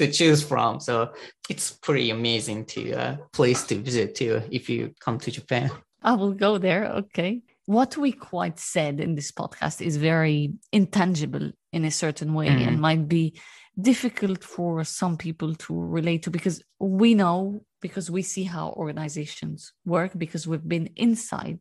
[0.00, 0.80] to choose from.
[0.80, 1.12] So
[1.50, 5.70] it's pretty amazing to uh, place to visit too if you come to Japan.
[6.02, 6.86] I will go there.
[7.02, 7.42] Okay.
[7.66, 12.66] What we quite said in this podcast is very intangible in a certain way mm.
[12.66, 13.38] and might be
[13.80, 19.72] difficult for some people to relate to because we know because we see how organizations
[19.84, 21.60] work because we've been inside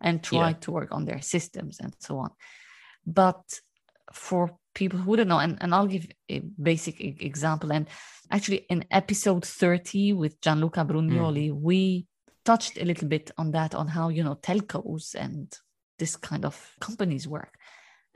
[0.00, 0.64] and tried yeah.
[0.64, 2.30] to work on their systems and so on.
[3.06, 3.44] But
[4.14, 7.72] for people who don't know and, and i'll give a basic example.
[7.72, 7.88] And
[8.30, 11.60] actually in episode 30 with gianluca brugnoli mm.
[11.60, 12.06] we
[12.44, 15.52] touched a little bit on that on how you know telcos and
[15.98, 17.54] this kind of companies work.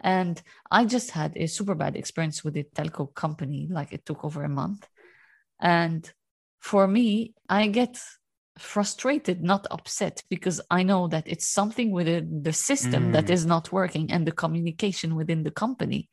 [0.00, 0.40] And
[0.70, 4.42] i just had a super bad experience with a telco company like it took over
[4.44, 4.86] a month.
[5.60, 6.10] And
[6.60, 7.98] for me i get
[8.58, 13.12] frustrated, not upset, because I know that it's something within the system mm.
[13.12, 16.08] that is not working and the communication within the company.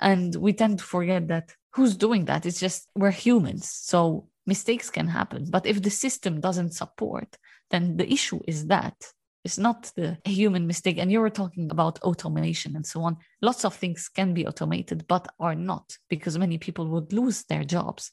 [0.00, 2.46] And we tend to forget that who's doing that?
[2.46, 3.70] It's just we're humans.
[3.70, 5.46] So mistakes can happen.
[5.50, 7.36] But if the system doesn't support,
[7.70, 8.94] then the issue is that
[9.44, 10.98] it's not the human mistake.
[10.98, 13.16] And you were talking about automation and so on.
[13.40, 17.64] Lots of things can be automated, but are not because many people would lose their
[17.64, 18.10] jobs.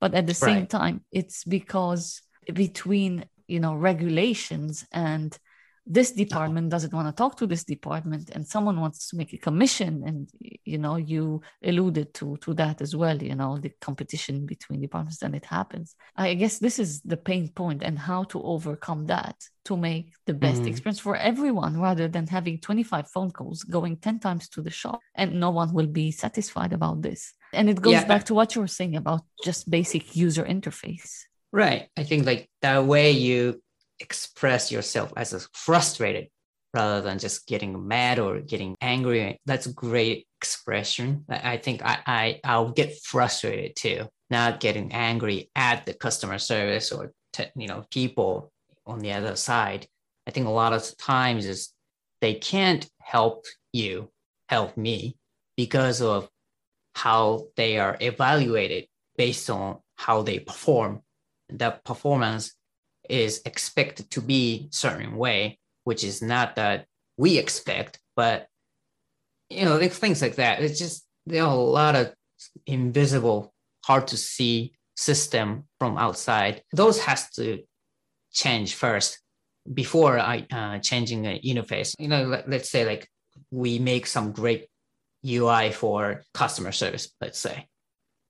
[0.00, 0.70] But at the same right.
[0.70, 2.22] time, it's because
[2.52, 5.38] between you know regulations and
[5.86, 9.38] this department doesn't want to talk to this department and someone wants to make a
[9.38, 10.30] commission and
[10.64, 15.22] you know you alluded to to that as well you know the competition between departments
[15.22, 19.36] and it happens i guess this is the pain point and how to overcome that
[19.64, 20.68] to make the best mm.
[20.68, 25.00] experience for everyone rather than having 25 phone calls going 10 times to the shop
[25.14, 28.04] and no one will be satisfied about this and it goes yeah.
[28.04, 32.48] back to what you were saying about just basic user interface right i think like
[32.62, 33.60] that way you
[34.00, 36.28] express yourself as a frustrated
[36.72, 39.40] rather than just getting mad or getting angry.
[39.46, 41.24] That's a great expression.
[41.28, 46.92] I think I, I I'll get frustrated too, not getting angry at the customer service
[46.92, 48.52] or te- you know people
[48.86, 49.86] on the other side.
[50.26, 51.72] I think a lot of times is
[52.20, 54.10] they can't help you
[54.48, 55.16] help me
[55.56, 56.28] because of
[56.94, 58.86] how they are evaluated
[59.16, 61.02] based on how they perform.
[61.52, 62.54] That performance
[63.08, 66.86] is expected to be certain way, which is not that
[67.16, 68.46] we expect, but
[69.48, 70.62] you know, things like that.
[70.62, 72.14] It's just there are a lot of
[72.66, 73.52] invisible,
[73.84, 76.62] hard to see system from outside.
[76.72, 77.62] Those has to
[78.32, 79.20] change first
[79.72, 81.94] before I uh, changing the interface.
[81.98, 83.08] You know, let, let's say like
[83.50, 84.68] we make some great
[85.26, 87.66] UI for customer service, let's say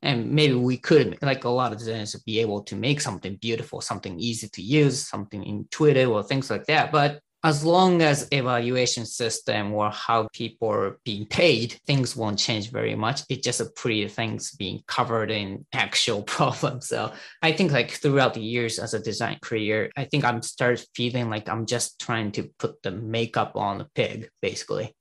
[0.03, 3.81] and maybe we could like a lot of designers be able to make something beautiful
[3.81, 6.91] something easy to use something intuitive or things like that.
[6.91, 12.71] But as long as evaluation system or how people are being paid things won't change
[12.71, 13.23] very much.
[13.31, 16.89] It's just a pretty things being covered in actual problems.
[16.89, 20.85] So i think like throughout the years as a design career i think i'm started
[20.95, 24.95] feeling like i'm just trying to put the makeup on a pig basically.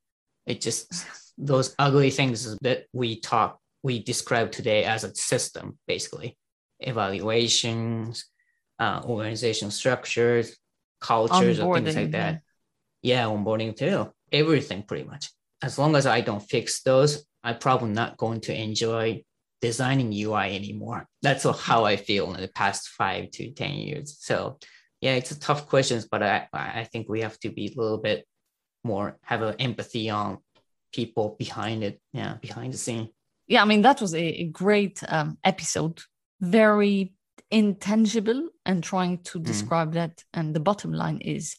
[0.46, 1.06] It just
[1.38, 6.38] those ugly things that we talk we describe today as a system, basically
[6.80, 8.26] evaluations,
[8.80, 10.58] uh, organizational structures,
[11.02, 12.42] cultures, or things like that.
[13.02, 13.26] Yeah.
[13.26, 14.12] yeah, onboarding too.
[14.32, 15.30] Everything pretty much.
[15.62, 19.24] As long as I don't fix those, I'm probably not going to enjoy
[19.62, 21.06] designing UI anymore.
[21.22, 24.18] That's how I feel in the past five to 10 years.
[24.20, 24.58] So
[25.02, 27.98] yeah, it's a tough questions, but I, I think we have to be a little
[27.98, 28.26] bit
[28.84, 30.38] more, have an empathy on
[30.94, 32.00] people behind it.
[32.14, 33.10] Yeah, behind the scene
[33.50, 36.02] yeah, I mean, that was a, a great um, episode,
[36.40, 37.14] very
[37.50, 39.44] intangible and trying to mm.
[39.44, 39.96] describe mm.
[39.96, 40.24] that.
[40.34, 41.58] And the bottom line is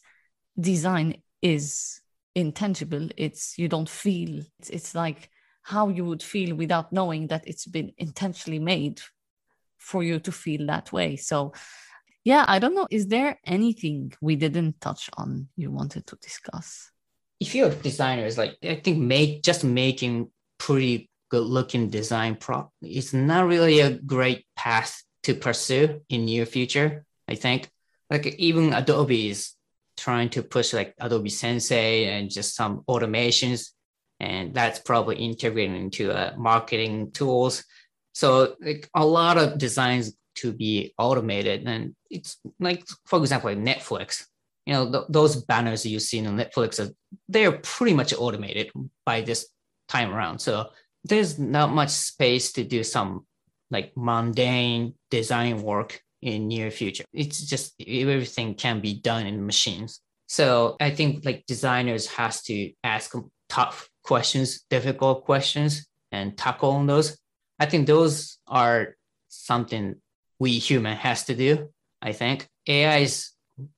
[0.57, 2.01] design is
[2.33, 3.09] intangible.
[3.17, 5.29] It's you don't feel, it's, it's like
[5.63, 9.01] how you would feel without knowing that it's been intentionally made
[9.77, 11.17] for you to feel that way.
[11.17, 11.51] So,
[12.23, 12.87] yeah, I don't know.
[12.89, 16.89] Is there anything we didn't touch on you wanted to discuss?
[17.41, 22.35] If you're a designer, it's like I think make just making pretty good looking design
[22.35, 27.69] prop it's not really a great path to pursue in near future i think.
[28.09, 29.53] Like even adobe is
[29.97, 33.69] trying to push like adobe sensei and just some automations
[34.19, 37.63] and that's probably integrated into uh, marketing tools.
[38.13, 43.59] So like a lot of designs to be automated and it's like for example like
[43.59, 44.25] netflix.
[44.65, 46.91] You know th- those banners you see in netflix are,
[47.29, 48.71] they're pretty much automated
[49.05, 49.47] by this
[49.87, 50.39] time around.
[50.39, 50.69] So
[51.03, 53.25] there's not much space to do some
[53.69, 57.03] like mundane design work in near future.
[57.13, 60.01] It's just everything can be done in machines.
[60.27, 63.15] So I think like designers has to ask
[63.49, 67.17] tough questions, difficult questions, and tackle on those.
[67.59, 68.95] I think those are
[69.29, 69.95] something
[70.39, 71.69] we human has to do.
[72.01, 73.33] I think AIs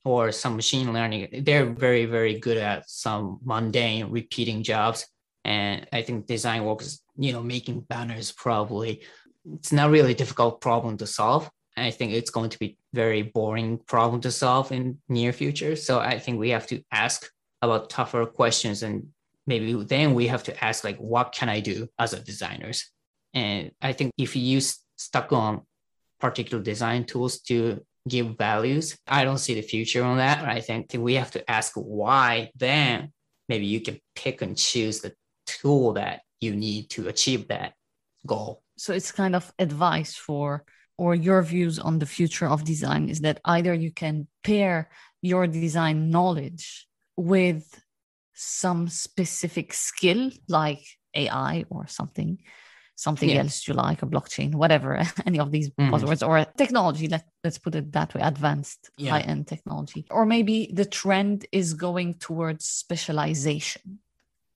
[0.06, 5.08] or some machine learning, they're very, very good at some mundane repeating jobs.
[5.46, 9.04] And I think design work is you know, making banners probably
[9.46, 11.50] it's not really a difficult problem to solve.
[11.76, 15.76] I think it's going to be very boring problem to solve in near future.
[15.76, 17.28] So I think we have to ask
[17.62, 19.08] about tougher questions and
[19.48, 22.90] maybe then we have to ask like what can I do as a designers?
[23.34, 25.64] And I think if you use stuck on
[26.20, 30.46] particular design tools to give values, I don't see the future on that.
[30.46, 33.12] I think we have to ask why then
[33.50, 35.14] maybe you can pick and choose the
[35.64, 37.74] tool that you need to achieve that
[38.28, 38.62] goal.
[38.78, 40.66] So it's kind of advice for
[40.98, 44.90] or your views on the future of design is that either you can pair
[45.22, 46.88] your design knowledge
[47.18, 47.64] with
[48.34, 50.84] some specific skill like
[51.16, 52.38] AI or something,
[52.96, 53.40] something yeah.
[53.42, 55.94] else you like, a blockchain, whatever, any of these mm-hmm.
[55.94, 59.12] buzzwords, or technology, let, let's put it that way, advanced yeah.
[59.12, 60.06] high end technology.
[60.12, 64.00] Or maybe the trend is going towards specialization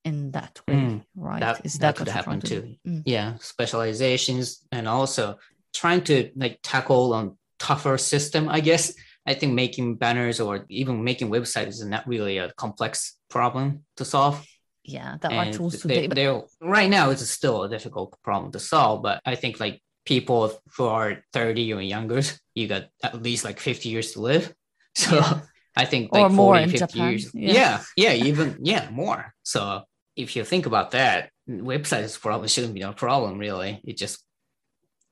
[0.08, 1.40] in that way, mm, right?
[1.40, 2.76] That, is that, that could happen to too.
[2.88, 3.04] Mm.
[3.06, 5.38] Yeah, specializations and also
[5.74, 8.94] trying to like tackle on tougher system, I guess.
[9.26, 14.06] I think making banners or even making websites is not really a complex problem to
[14.06, 14.46] solve.
[14.86, 16.08] Yeah, there are tools today.
[16.08, 16.28] They,
[16.62, 19.04] right now, it's still a difficult problem to solve.
[19.04, 22.22] But I think like people who are 30 or younger,
[22.56, 24.54] you got at least like 50 years to live.
[24.98, 25.42] So yeah.
[25.76, 27.12] I think like or 40, more 50 Japan.
[27.12, 27.30] years.
[27.32, 27.54] Yeah.
[27.54, 29.36] yeah, yeah, even yeah, more.
[29.44, 29.84] So
[30.18, 33.82] if you think about that, websites probably shouldn't be a problem, really.
[33.84, 34.24] It's just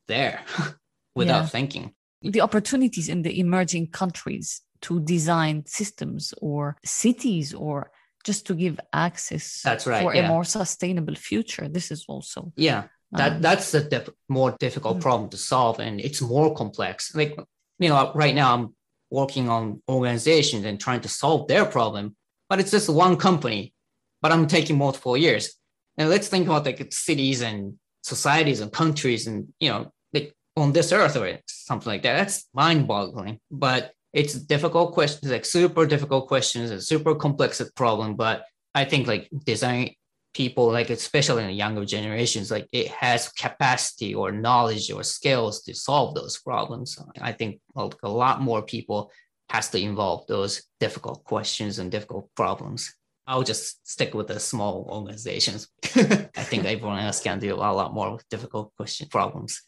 [0.08, 0.42] there
[1.16, 1.48] without yeah.
[1.48, 1.94] thinking.
[2.22, 7.92] The opportunities in the emerging countries to design systems or cities or
[8.24, 10.26] just to give access that's right for yeah.
[10.26, 14.98] a more sustainable future this is also yeah that um, that's the dif- more difficult
[14.98, 15.02] mm.
[15.02, 17.38] problem to solve and it's more complex like
[17.78, 18.76] you know right now i'm
[19.12, 22.16] working on organizations and trying to solve their problem
[22.50, 23.75] but it's just one company
[24.22, 25.56] but I'm taking multiple years.
[25.98, 30.72] And let's think about like cities and societies and countries and you know like on
[30.72, 32.18] this earth or something like that.
[32.18, 33.40] That's mind-boggling.
[33.50, 38.16] But it's difficult questions, like super difficult questions, a super complex problem.
[38.16, 39.92] But I think like design
[40.34, 45.64] people, like especially in the younger generations, like it has capacity or knowledge or skills
[45.64, 46.98] to solve those problems.
[47.22, 49.12] I think a lot more people
[49.50, 52.94] has to involve those difficult questions and difficult problems.
[53.28, 55.68] I'll just stick with the small organizations.
[55.84, 59.62] I think everyone else can do a lot more difficult question problems.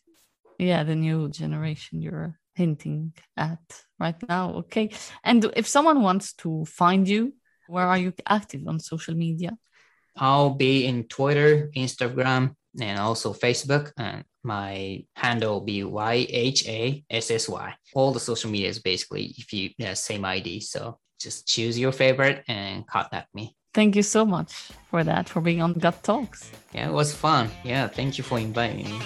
[0.60, 3.60] Yeah, the new generation you're hinting at
[3.99, 4.53] right now.
[4.53, 4.91] Okay.
[5.24, 7.34] And if someone wants to find you,
[7.68, 9.58] where are you active on social media?
[10.16, 13.91] I'll be in Twitter, Instagram, and also Facebook.
[13.97, 17.74] And my handle will be YHASSY.
[17.93, 20.62] All the social media is basically if you yeah, same ID.
[20.62, 23.55] So just choose your favorite and contact me.
[23.74, 26.49] Thank you so much for that, for being on Gut Talks.
[26.74, 27.49] Yeah, it was fun.
[27.63, 28.99] Yeah, thank you for inviting me.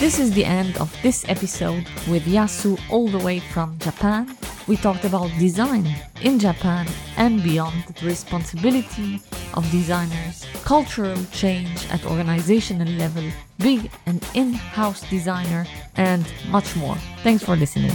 [0.00, 4.36] This is the end of this episode with Yasu all the way from Japan.
[4.66, 5.86] We talked about design
[6.22, 6.86] in Japan
[7.16, 9.20] and beyond, the responsibility
[9.54, 13.24] of designers, cultural change at organizational level,
[13.58, 16.96] being an in-house designer, and much more.
[17.22, 17.92] Thanks for listening.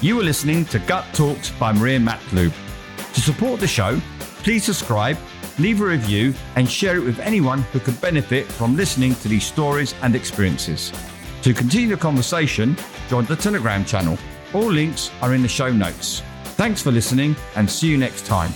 [0.00, 2.52] You are listening to Gut Talks by Maria Matlub.
[3.14, 4.00] To support the show,
[4.44, 5.18] please subscribe,
[5.58, 9.44] leave a review, and share it with anyone who could benefit from listening to these
[9.44, 10.92] stories and experiences.
[11.42, 12.76] To continue the conversation,
[13.08, 14.16] join the Telegram channel.
[14.54, 16.22] All links are in the show notes.
[16.54, 18.52] Thanks for listening and see you next time.